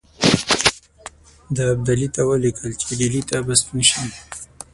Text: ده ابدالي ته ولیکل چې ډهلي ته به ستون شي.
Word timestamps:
ده 1.55 1.63
ابدالي 1.73 2.07
ته 2.15 2.21
ولیکل 2.29 2.69
چې 2.81 2.89
ډهلي 2.99 3.21
ته 3.29 3.37
به 3.45 3.53
ستون 3.59 3.79
شي. 3.89 4.01